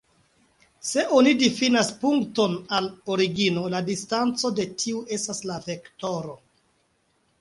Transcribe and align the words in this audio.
Se 0.91 1.03
oni 1.17 1.33
difinas 1.41 1.91
punkton 2.05 2.55
al 2.77 2.87
origino, 3.17 3.67
la 3.75 3.83
distanco 3.93 4.51
de 4.61 4.67
tiu 4.85 5.05
estas 5.19 5.43
la 5.51 5.63
vektoro. 5.71 6.35